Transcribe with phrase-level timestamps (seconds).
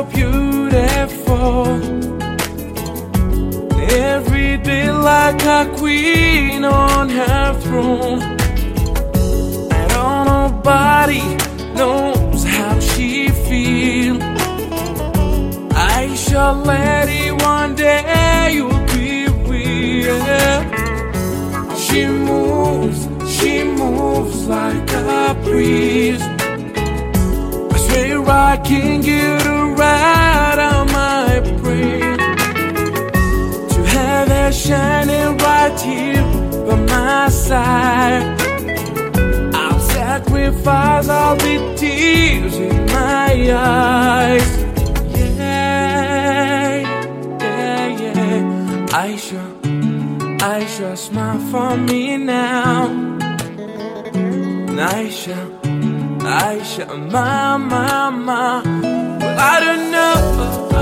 [0.00, 1.66] so beautiful.
[3.90, 8.22] Every day like a queen on her throne.
[9.78, 11.22] And all nobody
[11.74, 14.22] knows how she feels.
[15.72, 20.20] I shall let it one day you'll be real.
[21.76, 23.00] She moves,
[23.36, 26.22] she moves like a breeze.
[27.72, 29.29] I swear I can get
[35.80, 36.22] right here
[36.66, 38.40] by my side.
[39.54, 44.58] I'll sacrifice all the tears in my eyes.
[45.16, 46.80] Yeah,
[47.40, 48.86] yeah, yeah.
[48.88, 49.42] Aicha,
[50.38, 52.88] Aicha, smile for me now.
[54.90, 55.38] Aicha,
[56.20, 58.62] Aicha, my, my, my.
[59.20, 60.14] Well, I don't know.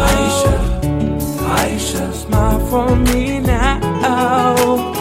[0.07, 0.55] Aicha,
[1.57, 3.88] Aicha, smile for me now.
[4.19, 4.98] Aicha,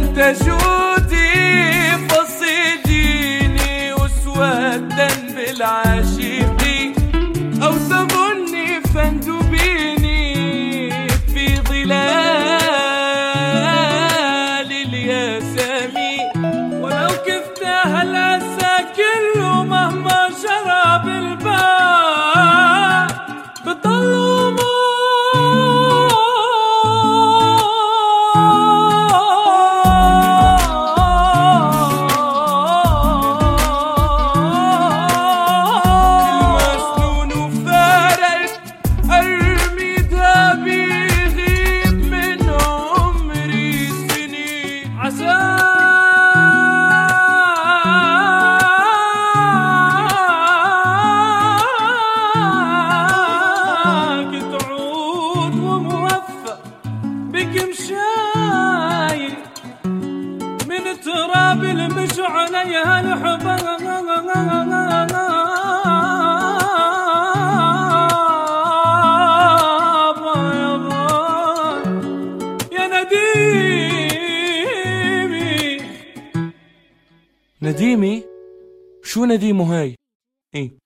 [0.00, 0.79] Antes yo
[61.10, 63.60] التراب المشوا عليها الحب
[77.62, 78.24] نديمي؟
[79.02, 79.94] شو نديمه هاي؟
[80.54, 80.79] إيه.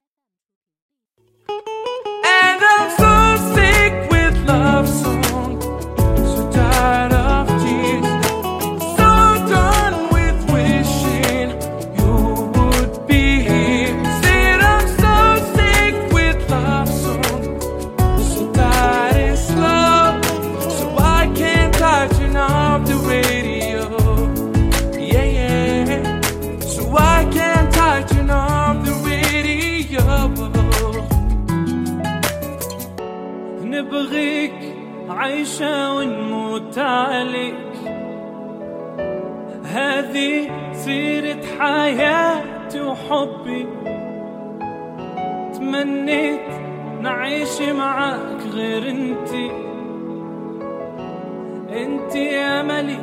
[33.74, 34.76] نبغيك
[35.08, 37.75] عايشة ونموت عليك.
[39.64, 43.66] هذه سيرة حياتي وحبي.
[45.54, 46.50] تمنيت
[47.00, 49.50] نعيش معاك غير انتي
[51.82, 52.99] انتي املي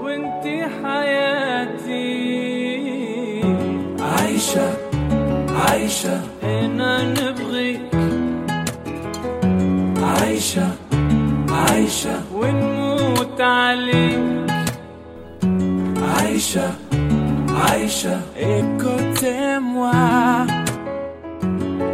[0.00, 1.98] وانتي حياتي.
[4.00, 4.68] عايشة
[5.68, 6.20] عايشة.
[6.42, 7.87] إنا نبغيك.
[10.37, 10.67] عايشة
[11.49, 14.51] عايشة ونموت عليك
[16.17, 16.71] عايشة
[17.69, 19.95] عايشة écoutez-moi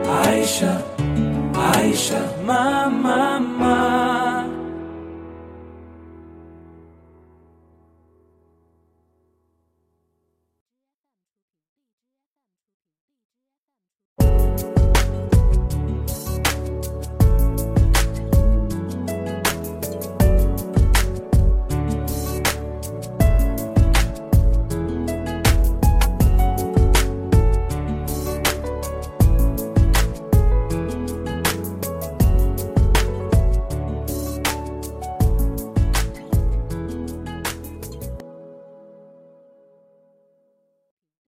[0.07, 0.81] عايشة
[1.55, 4.42] عايشة ما ما ما